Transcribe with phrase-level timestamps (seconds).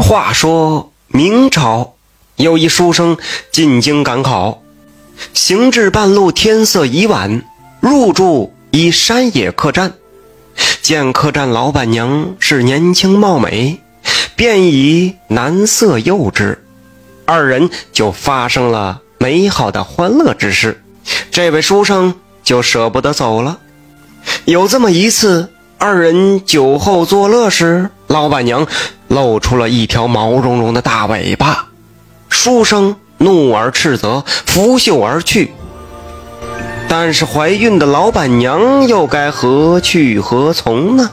[0.00, 1.94] 话说明朝
[2.36, 3.16] 有一书生
[3.50, 4.62] 进京赶考，
[5.32, 7.42] 行至半路，天色已晚，
[7.80, 9.94] 入住一山野客栈。
[10.82, 13.80] 见客栈老板娘是年轻貌美，
[14.36, 16.64] 便以男色诱之，
[17.24, 20.82] 二人就发生了美好的欢乐之事。
[21.30, 23.58] 这位书生就舍不得走了。
[24.44, 28.66] 有这么一次，二人酒后作乐时，老板娘
[29.08, 31.68] 露出了一条毛茸茸的大尾巴，
[32.28, 35.52] 书生怒而斥责，拂袖而去。
[36.88, 41.10] 但是怀孕的老板娘又该何去何从呢？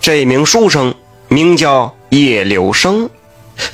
[0.00, 0.94] 这名书生
[1.28, 3.10] 名叫叶柳生，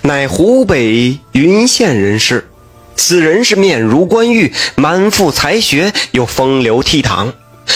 [0.02, 2.48] 乃湖北云县人士。
[2.94, 7.32] 此人是面如冠玉，满腹才学，又风流倜傥，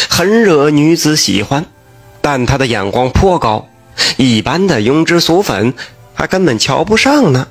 [0.09, 1.65] 很惹女子喜欢。
[2.21, 3.69] 但他的眼光颇高，
[4.17, 5.75] 一般的庸脂俗粉
[6.15, 7.49] 还根本瞧不上呢。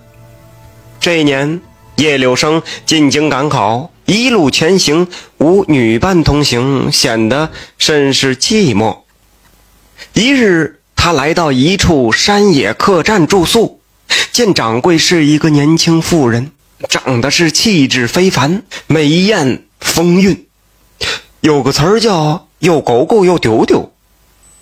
[0.99, 1.61] 这一年。
[1.97, 8.99] 叶柳生进京赶考，一路前行无女伴同行，显得甚是寂寞。
[10.13, 13.81] 一日，他来到一处山野客栈住宿，
[14.31, 16.51] 见掌柜是一个年轻妇人，
[16.89, 20.47] 长得是气质非凡，美艳风韵。
[21.41, 23.91] 有个词儿叫“又狗狗又丢丢”，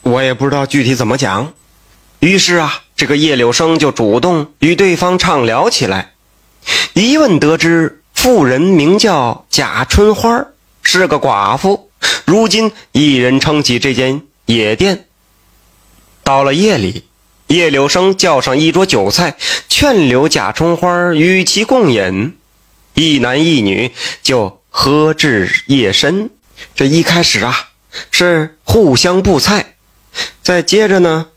[0.02, 1.52] 我也不知道具体怎么讲。
[2.19, 6.13] 于是啊，这个叶柳生就主动与对方畅聊起来。
[6.94, 10.47] 一问得知，妇人名叫贾春花，
[10.81, 11.89] 是个寡妇，
[12.23, 15.05] 如今一人撑起这间野店。
[16.23, 17.03] 到了夜里，
[17.47, 19.36] 叶柳生叫上一桌酒菜，
[19.67, 22.38] 劝留贾春花与其共饮。
[22.93, 23.91] 一男一女
[24.23, 26.30] 就喝至夜深。
[26.75, 27.69] 这一开始啊，
[28.11, 29.75] 是互相布菜，
[30.41, 31.27] 再接着呢，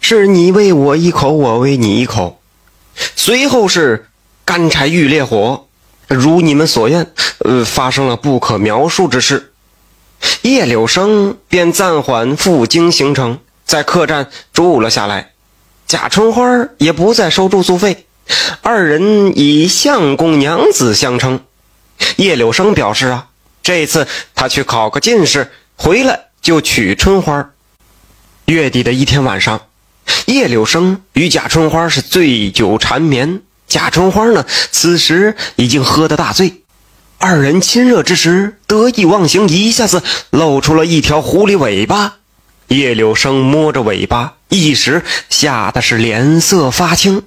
[0.00, 2.40] 是你喂我一口，我喂你一口，
[3.16, 4.06] 随后是。
[4.46, 5.68] 干柴遇烈火，
[6.06, 9.54] 如你们所愿，呃，发生了不可描述之事。
[10.42, 15.30] 叶柳生便暂缓赴京行程，在客栈住了下来。
[15.86, 16.44] 贾春花
[16.76, 18.04] 也不再收住宿费，
[18.60, 21.40] 二人以相公娘子相称。
[22.16, 23.28] 叶柳生表示啊，
[23.64, 27.50] 这次他去考个进士，回来就娶春花。
[28.44, 29.62] 月底的一天晚上，
[30.26, 33.40] 叶柳生与贾春花是醉酒缠绵。
[33.66, 34.44] 贾春花呢？
[34.70, 36.62] 此时已经喝得大醉，
[37.16, 42.16] 二人亲热之时得意忘形，一下子露出了一条狐狸尾巴。
[42.68, 47.22] 叶柳生摸着尾巴，一时吓得是脸色发青。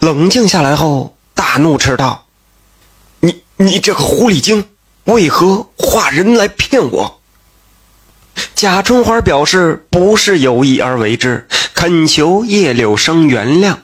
[0.00, 2.26] 冷静下来后，大怒斥道
[3.20, 4.66] ：“你你这个狐狸精，
[5.04, 7.20] 为何化人来骗我？”
[8.54, 13.76] 贾春花表示不是有意而为之，恳求叶柳生原谅。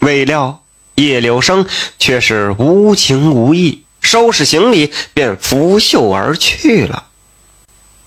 [0.00, 0.62] 未料。
[0.94, 1.64] 叶柳生
[2.00, 7.04] 却是无情无义，收拾行李便拂袖而去了。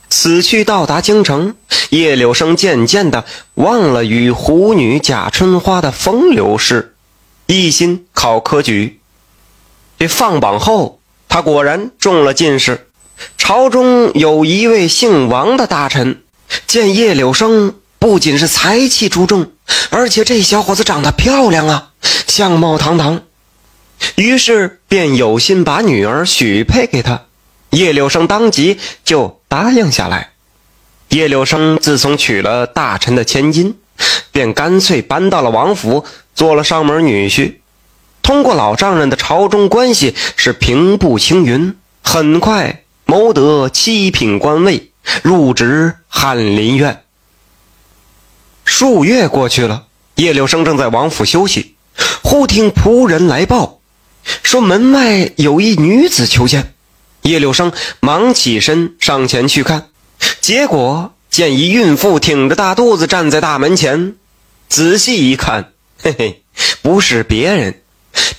[0.09, 1.56] 此去到达京城，
[1.91, 3.23] 叶柳生渐渐的
[3.53, 6.95] 忘了与狐女贾春花的风流事，
[7.45, 9.00] 一心考科举。
[9.97, 11.00] 这放榜后，
[11.31, 12.88] 他果然中了进士。
[13.38, 16.22] 朝中有一位姓王的大臣，
[16.68, 19.50] 见叶柳生不仅是才气出众，
[19.92, 21.92] 而且这小伙子长得漂亮啊。
[22.28, 23.22] 相貌堂堂，
[24.16, 27.22] 于是便有心把女儿许配给他。
[27.69, 30.31] 叶柳生当即就答应下来。
[31.09, 33.78] 叶柳生自从娶了大臣的千金，
[34.34, 36.03] 便干脆搬到了王府，
[36.36, 37.60] 做了上门女婿。
[38.31, 47.03] 通过老丈人的朝中关系，是平步青云，很快谋得七品官位，入职翰林院。
[48.64, 49.84] 数月过去了，
[50.16, 51.75] 叶柳生正在王府休息。
[52.24, 53.81] 忽听仆人来报，
[54.44, 56.74] 说门外有一女子求见。
[57.24, 59.90] 叶柳生忙起身上前去看，
[60.40, 64.16] 结果见一孕妇挺着大肚子站在大门前。
[64.69, 66.44] 仔细一看，嘿嘿，
[66.81, 67.81] 不是别人，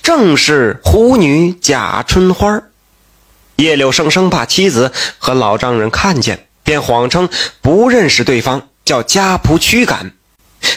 [0.01, 2.61] 正是狐女贾春花。
[3.57, 7.29] 叶柳生生怕妻子和老丈人看见，便谎称
[7.61, 10.13] 不认识对方，叫家仆驱赶。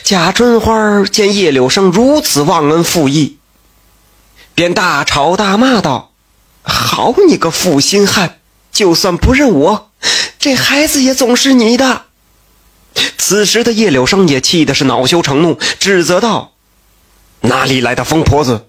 [0.02, 3.38] 贾春花见叶柳生如此忘恩负义，
[4.54, 6.12] 便大吵大骂道
[6.62, 8.38] ：“好你个负心汉！
[8.72, 9.90] 就算不认我，
[10.38, 12.02] 这孩子也总是你的。”
[13.16, 16.52] 此时的叶柳生也气的是恼羞成怒，指责道
[17.42, 18.66] ：“哪里来的疯婆子？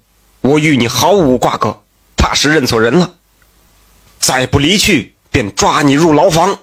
[0.48, 1.82] 我与你毫无瓜葛，
[2.16, 3.16] 怕是认错人了。
[4.20, 6.60] 再不离去，便抓你入牢房。”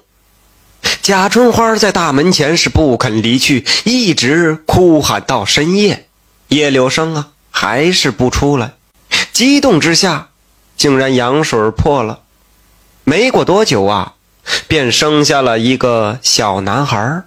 [1.03, 6.09] 贾春花在大门前是不肯离去，一直哭喊到深夜。
[6.49, 8.73] 叶柳生啊，还是不出来。
[9.33, 10.29] 激动之下，
[10.77, 12.21] 竟然羊水破了。
[13.05, 14.15] 没过多久啊，
[14.67, 17.23] 便生下了一个小男孩。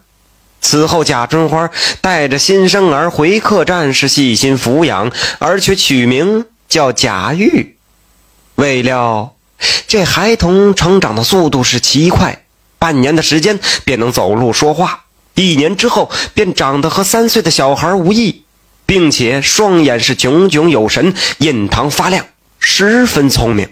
[0.67, 1.69] 此后，贾春花
[2.01, 5.09] 带着新生儿回客栈，是细心抚养，
[5.39, 7.77] 而且取名叫贾玉。
[8.55, 9.37] 未料，
[9.87, 12.43] 这孩童成长的速度是奇快。
[12.77, 15.05] 半年的时间便能走路说话，
[15.35, 18.43] 一年之后便长得和三岁的小孩无异，
[18.85, 22.25] 并且双眼是炯炯有神，印堂发亮，
[22.59, 23.69] 十分聪明。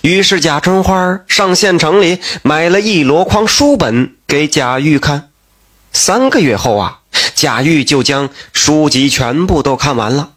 [0.00, 5.27] 于是贾春花上县城里买了一箩筐书本给贾玉看。
[5.92, 7.00] 三个月后啊，
[7.34, 10.32] 贾玉就将书籍全部都看完了。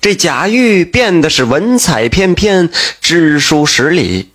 [0.00, 2.70] 这贾玉变得是文采翩翩，
[3.00, 4.32] 知书识礼。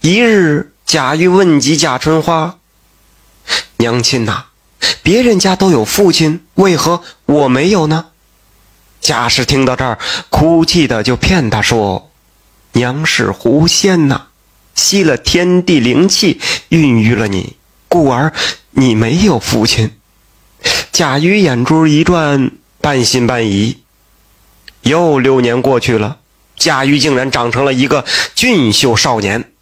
[0.00, 0.72] 一日。
[0.86, 2.58] 贾玉问及贾春花
[3.78, 4.46] ：“娘亲呐，
[5.04, 8.06] 别人家都有父亲，为何我没有呢？”
[9.00, 10.00] 贾氏听到这儿，
[10.30, 12.10] 哭泣的就骗他说
[12.74, 14.26] ：“娘是狐仙呐，
[14.74, 16.40] 吸了天地灵气，
[16.70, 17.54] 孕育了你，
[17.90, 18.32] 故而
[18.70, 19.90] 你没有父亲。”
[20.90, 22.50] 贾玉眼珠一转，
[22.80, 23.78] 半信半疑。
[24.82, 26.18] 又六年过去了，
[26.56, 28.04] 贾玉竟然长成了一个
[28.34, 29.52] 俊秀少年。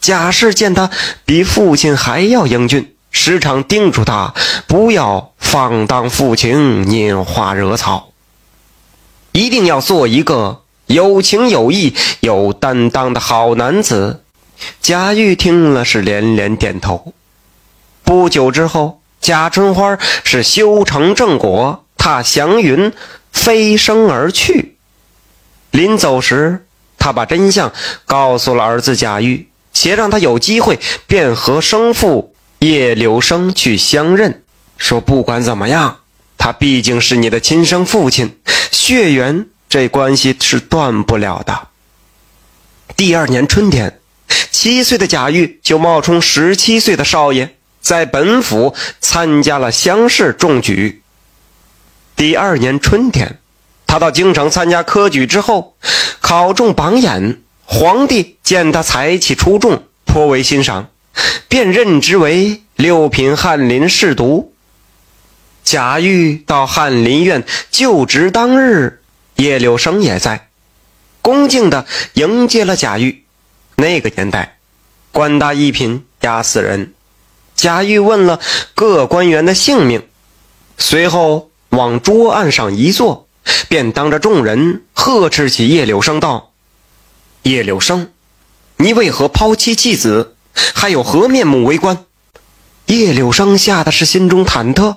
[0.00, 0.90] 贾氏见他
[1.24, 4.34] 比父亲还要英俊，时常叮嘱他
[4.66, 8.10] 不要放荡负情、拈花惹草，
[9.32, 14.22] 一定要做一个有情有义、有担当的好男子。
[14.80, 17.14] 贾玉听了是连连点头。
[18.14, 22.92] 不久之后，贾春花是修成正果，踏祥云
[23.32, 24.76] 飞升而去。
[25.72, 26.64] 临走时，
[26.96, 27.72] 他把真相
[28.06, 29.48] 告诉了儿子贾玉。
[29.72, 30.78] 且让他有机会
[31.08, 34.44] 便和生父叶柳生去相认，
[34.78, 35.98] 说不管怎么样，
[36.38, 38.38] 他毕竟是你的亲生父亲，
[38.70, 41.66] 血缘这关系是断不了的。
[42.96, 43.98] 第二年春天，
[44.52, 51.02] 七岁的贾玉就冒充十七岁的少爷，在本府参加了乡试中举。
[52.16, 53.38] 第二年春天，
[53.86, 55.76] 他到京城参加科举之后，
[56.20, 57.42] 考中榜眼。
[57.66, 60.88] 皇帝见他才气出众，颇为欣赏，
[61.48, 64.54] 便任职为六品翰林侍读。
[65.62, 69.02] 贾玉到翰林院就职当日，
[69.36, 70.48] 叶柳生也在，
[71.20, 71.84] 恭敬地
[72.14, 73.24] 迎接了贾玉。
[73.76, 74.56] 那个年代，
[75.12, 76.93] 官大一品压死人。
[77.54, 78.40] 贾玉问了
[78.74, 80.06] 各官员的姓名，
[80.76, 83.28] 随后往桌案上一坐，
[83.68, 86.52] 便当着众人呵斥起叶柳生道。
[87.42, 88.10] 叶柳生，
[88.78, 90.34] 你为何抛妻弃子，
[90.74, 92.04] 还有何面目为官？
[92.86, 94.96] 叶柳生吓得是心中忐忑，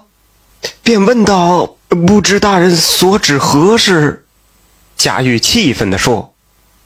[0.83, 4.25] 便问道：“不知大人所指何事？”
[4.97, 6.33] 贾玉气愤地说：“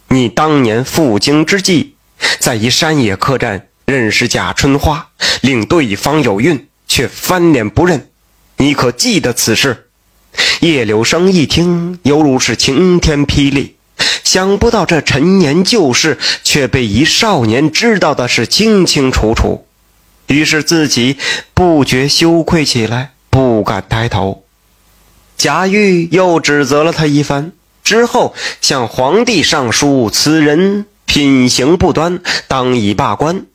[0.10, 1.96] 你当年赴京之际，
[2.40, 5.10] 在一山野客栈认识贾春花，
[5.42, 8.10] 令对方有孕，却翻脸不认，
[8.58, 9.88] 你可记得此事？”
[10.62, 13.76] 叶柳生一听，犹如是晴天霹雳。
[14.24, 19.68] 想不到这陈年旧事却被一少年知道的是清清楚楚，
[20.28, 21.18] 于是自己
[21.54, 24.46] 不觉羞愧起来，不敢抬头。
[25.38, 27.52] 贾玉又指责了他一番，
[27.84, 33.46] 之后向皇帝上书：此人品行不端，当以罢官。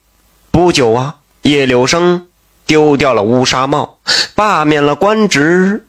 [0.56, 2.28] 不久啊，叶柳生
[2.64, 3.98] 丢掉了乌纱帽，
[4.34, 5.84] 罢免了官职。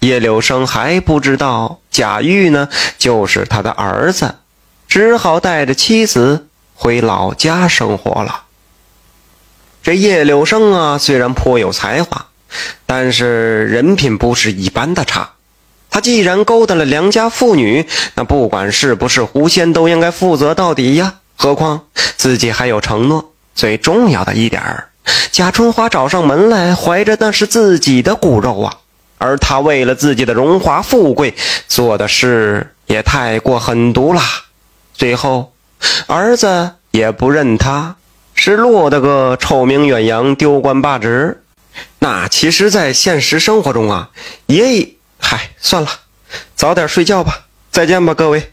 [0.00, 4.36] 叶柳生还不知道贾玉呢，就是他的儿子，
[4.88, 8.44] 只好带着妻子回老家生活了。
[9.82, 12.28] 这叶柳生啊，虽然颇有才华，
[12.86, 15.32] 但是人品不是一般的差。
[15.90, 21.16] 他既然勾搭了良家妇女，那不管是不是狐仙，都应该负责到底呀。
[21.36, 21.82] 何况
[22.16, 24.88] 自己还有承诺，最重要的一点儿，
[25.32, 28.72] 贾春花找上门来，怀着那是自己的骨肉啊。
[29.18, 31.34] 而他为了自己的荣华富贵
[31.66, 34.22] 做的事也太过狠毒了，
[34.94, 35.52] 最后
[36.06, 37.96] 儿子也不认他，
[38.32, 41.42] 是落得个臭名远扬、丢官罢职。
[41.98, 44.10] 那其实，在现实生活中啊，
[44.46, 44.88] 也……
[45.18, 45.88] 嗨，算了，
[46.54, 47.46] 早点睡觉吧。
[47.72, 48.52] 再见吧，各位。